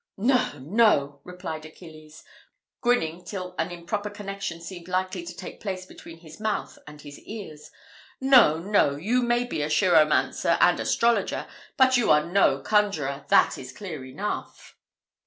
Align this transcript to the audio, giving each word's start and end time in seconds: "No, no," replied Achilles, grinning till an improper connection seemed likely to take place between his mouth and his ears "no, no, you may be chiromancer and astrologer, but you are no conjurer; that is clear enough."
"No, 0.17 0.57
no," 0.57 1.21
replied 1.23 1.63
Achilles, 1.63 2.23
grinning 2.81 3.23
till 3.23 3.53
an 3.59 3.69
improper 3.69 4.09
connection 4.09 4.59
seemed 4.59 4.87
likely 4.87 5.23
to 5.23 5.35
take 5.37 5.61
place 5.61 5.85
between 5.85 6.21
his 6.21 6.39
mouth 6.39 6.79
and 6.87 6.99
his 6.99 7.19
ears 7.19 7.69
"no, 8.19 8.57
no, 8.57 8.95
you 8.95 9.21
may 9.21 9.43
be 9.43 9.59
chiromancer 9.69 10.57
and 10.59 10.79
astrologer, 10.79 11.45
but 11.77 11.97
you 11.97 12.09
are 12.09 12.25
no 12.25 12.61
conjurer; 12.63 13.25
that 13.29 13.59
is 13.59 13.71
clear 13.71 14.03
enough." 14.03 14.75